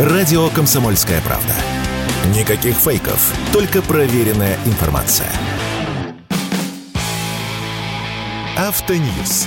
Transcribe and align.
Радио 0.00 0.48
«Комсомольская 0.48 1.20
правда». 1.20 1.52
Никаких 2.34 2.74
фейков, 2.74 3.34
только 3.52 3.82
проверенная 3.82 4.56
информация. 4.64 5.30
Автоньюз. 8.56 9.46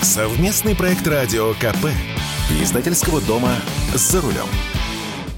Совместный 0.00 0.74
проект 0.74 1.06
радио 1.06 1.54
КП. 1.54 1.86
Издательского 2.60 3.20
дома 3.20 3.54
«За 3.94 4.20
рулем». 4.20 4.48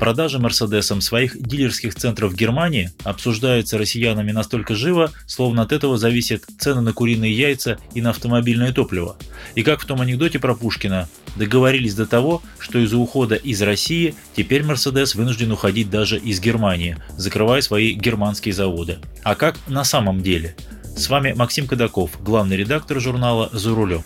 Продажа 0.04 0.38
Мерседесом 0.38 1.00
своих 1.00 1.40
дилерских 1.40 1.94
центров 1.94 2.32
в 2.32 2.36
Германии 2.36 2.90
обсуждается 3.04 3.78
россиянами 3.78 4.32
настолько 4.32 4.74
живо, 4.74 5.10
словно 5.26 5.62
от 5.62 5.72
этого 5.72 5.96
зависят 5.96 6.44
цены 6.58 6.82
на 6.82 6.92
куриные 6.92 7.32
яйца 7.32 7.78
и 7.94 8.02
на 8.02 8.10
автомобильное 8.10 8.70
топливо. 8.70 9.16
И 9.54 9.62
как 9.62 9.80
в 9.80 9.86
том 9.86 10.02
анекдоте 10.02 10.38
про 10.38 10.54
Пушкина, 10.54 11.08
договорились 11.36 11.94
до 11.94 12.04
того, 12.04 12.42
что 12.58 12.80
из-за 12.80 12.98
ухода 12.98 13.36
из 13.36 13.62
России 13.62 14.14
теперь 14.36 14.62
Мерседес 14.62 15.14
вынужден 15.14 15.50
уходить 15.52 15.88
даже 15.88 16.18
из 16.18 16.38
Германии, 16.38 16.98
закрывая 17.16 17.62
свои 17.62 17.94
германские 17.94 18.52
заводы. 18.52 18.98
А 19.22 19.34
как 19.34 19.56
на 19.68 19.84
самом 19.84 20.22
деле? 20.22 20.54
С 20.98 21.08
вами 21.08 21.32
Максим 21.32 21.66
Кадаков, 21.66 22.10
главный 22.22 22.58
редактор 22.58 23.00
журнала 23.00 23.48
«За 23.54 23.74
рулем». 23.74 24.04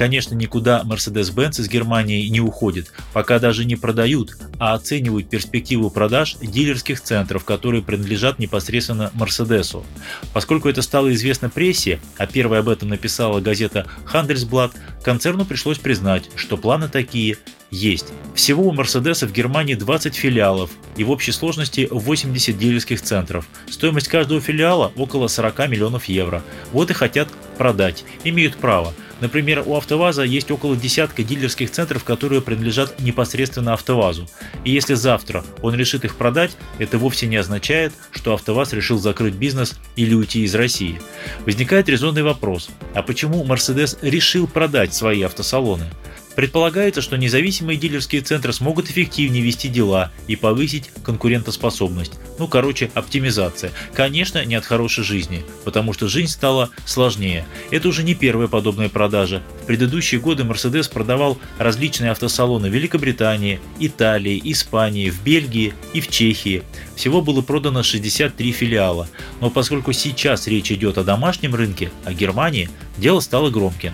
Конечно, 0.00 0.34
никуда 0.34 0.80
Mercedes-Benz 0.82 1.60
из 1.60 1.68
Германии 1.68 2.26
не 2.28 2.40
уходит, 2.40 2.90
пока 3.12 3.38
даже 3.38 3.66
не 3.66 3.76
продают, 3.76 4.34
а 4.58 4.72
оценивают 4.72 5.28
перспективу 5.28 5.90
продаж 5.90 6.36
дилерских 6.40 7.02
центров, 7.02 7.44
которые 7.44 7.82
принадлежат 7.82 8.38
непосредственно 8.38 9.10
Мерседесу. 9.12 9.84
Поскольку 10.32 10.70
это 10.70 10.80
стало 10.80 11.12
известно 11.12 11.50
прессе, 11.50 12.00
а 12.16 12.26
первая 12.26 12.60
об 12.60 12.70
этом 12.70 12.88
написала 12.88 13.40
газета 13.40 13.88
Handelsblatt, 14.10 14.72
концерну 15.04 15.44
пришлось 15.44 15.78
признать, 15.78 16.30
что 16.34 16.56
планы 16.56 16.88
такие 16.88 17.36
есть. 17.70 18.06
Всего 18.34 18.66
у 18.66 18.72
Мерседеса 18.72 19.26
в 19.26 19.32
Германии 19.32 19.74
20 19.74 20.14
филиалов 20.14 20.70
и 20.96 21.04
в 21.04 21.10
общей 21.10 21.32
сложности 21.32 21.88
80 21.90 22.58
дилерских 22.58 23.02
центров. 23.02 23.46
Стоимость 23.68 24.08
каждого 24.08 24.40
филиала 24.40 24.92
около 24.96 25.28
40 25.28 25.68
миллионов 25.68 26.06
евро. 26.06 26.42
Вот 26.72 26.90
и 26.90 26.94
хотят 26.94 27.28
продать. 27.58 28.04
Имеют 28.24 28.56
право. 28.56 28.94
Например, 29.20 29.62
у 29.66 29.76
АвтоВАЗа 29.76 30.22
есть 30.22 30.50
около 30.50 30.76
десятка 30.76 31.22
дилерских 31.22 31.70
центров, 31.70 32.04
которые 32.04 32.40
принадлежат 32.40 33.00
непосредственно 33.00 33.74
АвтоВАЗу. 33.74 34.28
И 34.64 34.70
если 34.70 34.94
завтра 34.94 35.44
он 35.62 35.74
решит 35.74 36.04
их 36.04 36.16
продать, 36.16 36.56
это 36.78 36.98
вовсе 36.98 37.26
не 37.26 37.36
означает, 37.36 37.92
что 38.10 38.34
АвтоВАЗ 38.34 38.72
решил 38.72 38.98
закрыть 38.98 39.34
бизнес 39.34 39.78
или 39.96 40.14
уйти 40.14 40.42
из 40.44 40.54
России. 40.54 41.00
Возникает 41.44 41.88
резонный 41.88 42.22
вопрос, 42.22 42.70
а 42.94 43.02
почему 43.02 43.44
Mercedes 43.44 43.98
решил 44.02 44.46
продать 44.46 44.94
свои 44.94 45.22
автосалоны? 45.22 45.86
Предполагается, 46.40 47.02
что 47.02 47.18
независимые 47.18 47.76
дилерские 47.76 48.22
центры 48.22 48.54
смогут 48.54 48.88
эффективнее 48.88 49.42
вести 49.42 49.68
дела 49.68 50.10
и 50.26 50.36
повысить 50.36 50.90
конкурентоспособность. 51.02 52.14
Ну, 52.38 52.48
короче, 52.48 52.90
оптимизация. 52.94 53.72
Конечно, 53.92 54.42
не 54.46 54.54
от 54.54 54.64
хорошей 54.64 55.04
жизни, 55.04 55.44
потому 55.66 55.92
что 55.92 56.08
жизнь 56.08 56.32
стала 56.32 56.70
сложнее. 56.86 57.44
Это 57.70 57.88
уже 57.88 58.02
не 58.04 58.14
первая 58.14 58.48
подобная 58.48 58.88
продажа. 58.88 59.42
В 59.62 59.66
предыдущие 59.66 60.18
годы 60.18 60.44
Mercedes 60.44 60.90
продавал 60.90 61.36
различные 61.58 62.10
автосалоны 62.10 62.70
в 62.70 62.72
Великобритании, 62.72 63.60
Италии, 63.78 64.40
Испании, 64.42 65.10
в 65.10 65.22
Бельгии 65.22 65.74
и 65.92 66.00
в 66.00 66.08
Чехии. 66.08 66.62
Всего 66.96 67.20
было 67.20 67.42
продано 67.42 67.82
63 67.82 68.52
филиала. 68.52 69.10
Но 69.42 69.50
поскольку 69.50 69.92
сейчас 69.92 70.46
речь 70.46 70.72
идет 70.72 70.96
о 70.96 71.04
домашнем 71.04 71.54
рынке, 71.54 71.92
о 72.06 72.14
Германии, 72.14 72.70
дело 72.96 73.20
стало 73.20 73.50
громким. 73.50 73.92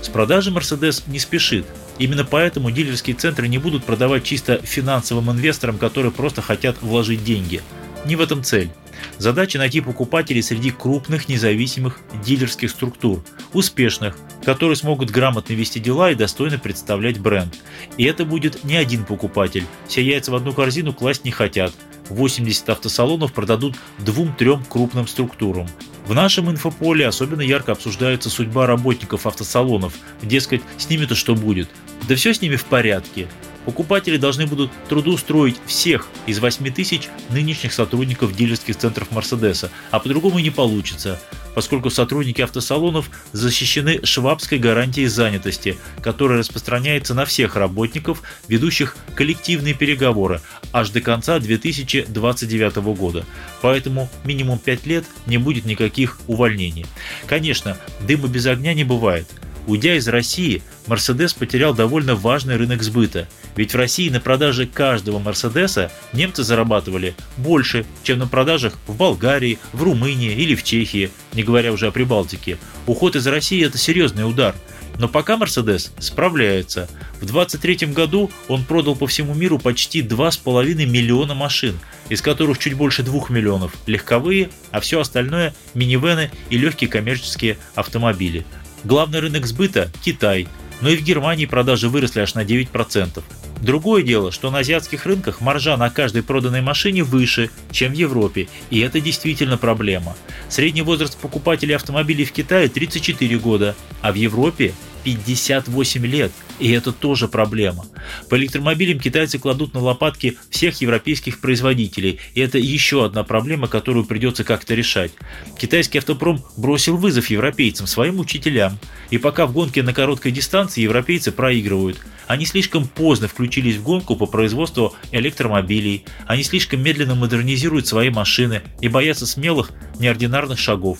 С 0.00 0.08
продажей 0.08 0.52
Mercedes 0.52 1.02
не 1.08 1.18
спешит. 1.18 1.66
Именно 1.98 2.24
поэтому 2.24 2.70
дилерские 2.70 3.16
центры 3.16 3.48
не 3.48 3.58
будут 3.58 3.84
продавать 3.84 4.24
чисто 4.24 4.60
финансовым 4.62 5.30
инвесторам, 5.30 5.78
которые 5.78 6.12
просто 6.12 6.42
хотят 6.42 6.80
вложить 6.80 7.24
деньги. 7.24 7.60
Не 8.04 8.16
в 8.16 8.20
этом 8.20 8.44
цель. 8.44 8.70
Задача 9.18 9.58
найти 9.58 9.80
покупателей 9.80 10.42
среди 10.42 10.70
крупных 10.70 11.28
независимых 11.28 12.00
дилерских 12.24 12.70
структур, 12.70 13.22
успешных, 13.52 14.16
которые 14.44 14.76
смогут 14.76 15.10
грамотно 15.10 15.52
вести 15.52 15.80
дела 15.80 16.10
и 16.10 16.14
достойно 16.14 16.58
представлять 16.58 17.18
бренд. 17.18 17.56
И 17.96 18.04
это 18.04 18.24
будет 18.24 18.64
не 18.64 18.76
один 18.76 19.04
покупатель. 19.04 19.64
Все 19.86 20.02
яйца 20.02 20.32
в 20.32 20.34
одну 20.34 20.52
корзину 20.52 20.92
класть 20.92 21.24
не 21.24 21.30
хотят. 21.30 21.72
80 22.08 22.68
автосалонов 22.70 23.32
продадут 23.32 23.76
двум-трем 23.98 24.64
крупным 24.64 25.06
структурам. 25.06 25.68
В 26.08 26.14
нашем 26.14 26.50
инфополе 26.50 27.06
особенно 27.06 27.42
ярко 27.42 27.72
обсуждается 27.72 28.30
судьба 28.30 28.66
работников 28.66 29.26
автосалонов. 29.26 29.92
Дескать, 30.22 30.62
с 30.78 30.88
ними-то 30.88 31.14
что 31.14 31.34
будет? 31.34 31.68
Да 32.08 32.14
все 32.14 32.32
с 32.32 32.40
ними 32.40 32.56
в 32.56 32.64
порядке. 32.64 33.28
Покупатели 33.66 34.16
должны 34.16 34.46
будут 34.46 34.70
трудоустроить 34.88 35.60
всех 35.66 36.08
из 36.24 36.38
8 36.38 36.72
тысяч 36.72 37.10
нынешних 37.28 37.74
сотрудников 37.74 38.34
дилерских 38.34 38.76
центров 38.76 39.10
Мерседеса, 39.10 39.70
а 39.90 39.98
по-другому 39.98 40.38
не 40.38 40.48
получится, 40.48 41.20
поскольку 41.58 41.90
сотрудники 41.90 42.40
автосалонов 42.40 43.10
защищены 43.32 43.98
швабской 44.04 44.60
гарантией 44.60 45.08
занятости, 45.08 45.76
которая 46.00 46.38
распространяется 46.38 47.14
на 47.14 47.24
всех 47.24 47.56
работников, 47.56 48.22
ведущих 48.46 48.96
коллективные 49.16 49.74
переговоры 49.74 50.40
аж 50.72 50.90
до 50.90 51.00
конца 51.00 51.40
2029 51.40 52.76
года. 52.96 53.24
Поэтому 53.60 54.08
минимум 54.22 54.60
5 54.60 54.86
лет 54.86 55.04
не 55.26 55.38
будет 55.38 55.64
никаких 55.64 56.20
увольнений. 56.28 56.86
Конечно, 57.26 57.76
дыма 58.06 58.28
без 58.28 58.46
огня 58.46 58.72
не 58.72 58.84
бывает– 58.84 59.26
Уйдя 59.68 59.96
из 59.96 60.08
России, 60.08 60.62
Mercedes 60.86 61.38
потерял 61.38 61.74
довольно 61.74 62.14
важный 62.14 62.56
рынок 62.56 62.82
сбыта, 62.82 63.28
ведь 63.54 63.74
в 63.74 63.76
России 63.76 64.08
на 64.08 64.18
продаже 64.18 64.66
каждого 64.66 65.18
Мерседеса 65.18 65.92
немцы 66.14 66.42
зарабатывали 66.42 67.14
больше, 67.36 67.84
чем 68.02 68.18
на 68.18 68.26
продажах 68.26 68.78
в 68.86 68.96
Болгарии, 68.96 69.58
в 69.74 69.82
Румынии 69.82 70.32
или 70.32 70.54
в 70.54 70.62
Чехии, 70.62 71.10
не 71.34 71.42
говоря 71.42 71.70
уже 71.70 71.86
о 71.86 71.90
Прибалтике. 71.90 72.56
Уход 72.86 73.14
из 73.14 73.26
России– 73.26 73.62
это 73.66 73.76
серьезный 73.76 74.26
удар. 74.26 74.54
Но 74.96 75.06
пока 75.06 75.36
Mercedes 75.36 75.90
справляется. 75.98 76.88
В 77.20 77.26
2023 77.26 77.88
году 77.88 78.30
он 78.48 78.64
продал 78.64 78.96
по 78.96 79.06
всему 79.06 79.34
миру 79.34 79.58
почти 79.58 80.00
2,5 80.00 80.86
миллиона 80.86 81.34
машин, 81.34 81.78
из 82.08 82.22
которых 82.22 82.58
чуть 82.58 82.72
больше 82.72 83.02
2 83.02 83.26
миллионов 83.28 83.72
легковые, 83.84 84.48
а 84.70 84.80
все 84.80 84.98
остальное– 84.98 85.54
минивены 85.74 86.30
и 86.48 86.56
легкие 86.56 86.88
коммерческие 86.88 87.58
автомобили. 87.74 88.46
Главный 88.84 89.20
рынок 89.20 89.46
сбыта– 89.46 89.90
Китай, 90.04 90.48
но 90.80 90.88
и 90.88 90.96
в 90.96 91.02
Германии 91.02 91.46
продажи 91.46 91.88
выросли 91.88 92.20
аж 92.20 92.34
на 92.34 92.44
9%. 92.44 93.22
Другое 93.62 94.02
дело, 94.02 94.30
что 94.30 94.50
на 94.50 94.58
азиатских 94.58 95.04
рынках 95.04 95.40
маржа 95.40 95.76
на 95.76 95.90
каждой 95.90 96.22
проданной 96.22 96.62
машине 96.62 97.02
выше, 97.02 97.50
чем 97.70 97.92
в 97.92 97.96
Европе, 97.96 98.48
и 98.70 98.80
это 98.80 99.00
действительно 99.00 99.58
проблема. 99.58 100.16
Средний 100.48 100.82
возраст 100.82 101.18
покупателей 101.18 101.74
автомобилей 101.74 102.24
в 102.24 102.32
Китае 102.32 102.68
34 102.68 103.38
года, 103.38 103.74
а 104.00 104.12
в 104.12 104.14
Европе 104.14 104.74
58 105.04 106.06
лет, 106.06 106.32
и 106.58 106.70
это 106.70 106.92
тоже 106.92 107.28
проблема. 107.28 107.86
По 108.28 108.36
электромобилям 108.36 109.00
китайцы 109.00 109.38
кладут 109.38 109.74
на 109.74 109.80
лопатки 109.80 110.38
всех 110.50 110.80
европейских 110.80 111.40
производителей, 111.40 112.20
и 112.34 112.40
это 112.40 112.58
еще 112.58 113.04
одна 113.04 113.24
проблема, 113.24 113.68
которую 113.68 114.04
придется 114.04 114.44
как-то 114.44 114.74
решать. 114.74 115.12
Китайский 115.58 115.98
автопром 115.98 116.44
бросил 116.56 116.96
вызов 116.96 117.30
европейцам, 117.30 117.86
своим 117.86 118.20
учителям, 118.20 118.78
и 119.10 119.18
пока 119.18 119.46
в 119.46 119.52
гонке 119.52 119.82
на 119.82 119.94
короткой 119.94 120.32
дистанции 120.32 120.82
европейцы 120.82 121.32
проигрывают. 121.32 121.98
Они 122.28 122.44
слишком 122.44 122.86
поздно 122.86 123.26
включились 123.26 123.76
в 123.76 123.82
гонку 123.82 124.14
по 124.14 124.26
производству 124.26 124.94
электромобилей, 125.12 126.04
они 126.26 126.42
слишком 126.42 126.82
медленно 126.82 127.14
модернизируют 127.14 127.86
свои 127.86 128.10
машины 128.10 128.60
и 128.82 128.88
боятся 128.88 129.26
смелых, 129.26 129.70
неординарных 129.98 130.58
шагов. 130.58 130.98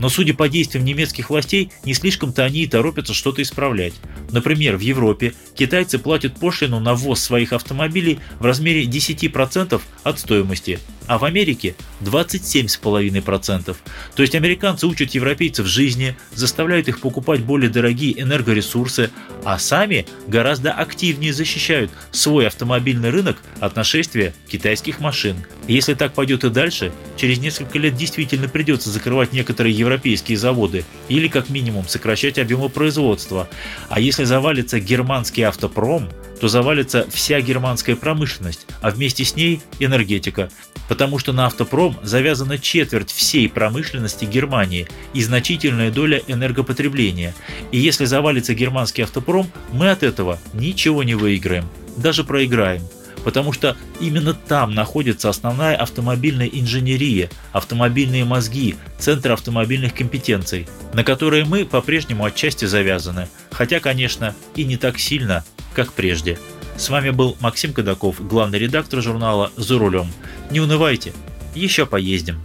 Но 0.00 0.08
судя 0.08 0.34
по 0.34 0.48
действиям 0.48 0.84
немецких 0.84 1.30
властей, 1.30 1.70
не 1.84 1.94
слишком-то 1.94 2.42
они 2.42 2.62
и 2.62 2.66
торопятся 2.66 3.14
что-то 3.14 3.40
исправлять. 3.40 3.94
Например, 4.32 4.76
в 4.76 4.80
Европе 4.80 5.32
китайцы 5.54 6.00
платят 6.00 6.40
пошлину 6.40 6.80
на 6.80 6.94
ввоз 6.94 7.20
своих 7.20 7.52
автомобилей 7.52 8.18
в 8.40 8.44
размере 8.44 8.84
10% 8.84 9.80
от 10.02 10.18
стоимости, 10.18 10.80
а 11.06 11.18
в 11.18 11.24
Америке 11.24 11.74
27,5%. 12.00 13.76
То 14.14 14.22
есть 14.22 14.34
американцы 14.34 14.86
учат 14.86 15.10
европейцев 15.10 15.66
жизни, 15.66 16.16
заставляют 16.34 16.88
их 16.88 17.00
покупать 17.00 17.40
более 17.40 17.70
дорогие 17.70 18.20
энергоресурсы, 18.20 19.10
а 19.44 19.58
сами 19.58 20.06
гораздо 20.26 20.72
активнее 20.72 21.32
защищают 21.32 21.90
свой 22.10 22.46
автомобильный 22.46 23.10
рынок 23.10 23.38
от 23.60 23.76
нашествия 23.76 24.34
китайских 24.48 25.00
машин. 25.00 25.36
Если 25.68 25.94
так 25.94 26.12
пойдет 26.12 26.44
и 26.44 26.50
дальше, 26.50 26.92
через 27.16 27.38
несколько 27.38 27.78
лет 27.78 27.96
действительно 27.96 28.48
придется 28.48 28.90
закрывать 28.90 29.32
некоторые 29.32 29.76
европейские 29.76 30.38
заводы 30.38 30.84
или 31.08 31.28
как 31.28 31.48
минимум 31.50 31.86
сокращать 31.88 32.38
объемы 32.38 32.68
производства. 32.68 33.48
А 33.88 34.00
если 34.00 34.24
завалится 34.24 34.80
германский 34.80 35.42
автопром, 35.42 36.08
то 36.42 36.48
завалится 36.48 37.06
вся 37.08 37.40
германская 37.40 37.94
промышленность, 37.94 38.66
а 38.80 38.90
вместе 38.90 39.24
с 39.24 39.36
ней 39.36 39.62
энергетика. 39.78 40.50
Потому 40.88 41.20
что 41.20 41.32
на 41.32 41.46
автопром 41.46 41.96
завязана 42.02 42.58
четверть 42.58 43.12
всей 43.12 43.48
промышленности 43.48 44.24
Германии 44.24 44.88
и 45.14 45.22
значительная 45.22 45.92
доля 45.92 46.20
энергопотребления. 46.26 47.32
И 47.70 47.78
если 47.78 48.06
завалится 48.06 48.54
германский 48.54 49.02
автопром, 49.02 49.46
мы 49.70 49.90
от 49.92 50.02
этого 50.02 50.40
ничего 50.52 51.04
не 51.04 51.14
выиграем. 51.14 51.68
даже 51.96 52.24
проиграем– 52.24 52.82
потому 53.24 53.52
что 53.52 53.76
именно 54.00 54.34
там 54.34 54.74
находится 54.74 55.28
основная 55.28 55.76
автомобильная 55.76 56.48
инженерия, 56.48 57.30
автомобильные 57.52 58.24
мозги, 58.24 58.76
центр 58.98 59.32
автомобильных 59.32 59.94
компетенций, 59.94 60.68
на 60.92 61.04
которые 61.04 61.44
мы 61.44 61.64
по-прежнему 61.64 62.24
отчасти 62.24 62.64
завязаны, 62.64 63.28
хотя, 63.50 63.80
конечно, 63.80 64.34
и 64.56 64.64
не 64.64 64.76
так 64.76 64.98
сильно, 64.98 65.44
как 65.74 65.92
прежде. 65.92 66.38
С 66.76 66.88
вами 66.88 67.10
был 67.10 67.36
Максим 67.40 67.72
Кадаков, 67.72 68.26
главный 68.26 68.58
редактор 68.58 69.02
журнала 69.02 69.52
«За 69.56 69.78
рулем». 69.78 70.10
Не 70.50 70.60
унывайте, 70.60 71.12
еще 71.54 71.86
поездим. 71.86 72.40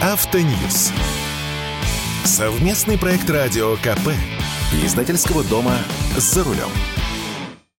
Автоньюз. 0.00 0.92
Совместный 2.24 2.98
проект 2.98 3.28
радио 3.30 3.76
КП. 3.76 4.10
Издательского 4.84 5.44
дома 5.44 5.76
«За 6.16 6.44
рулем». 6.44 6.93